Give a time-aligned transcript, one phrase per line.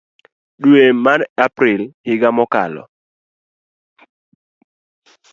[0.61, 2.83] dwe mar April higa mokalo.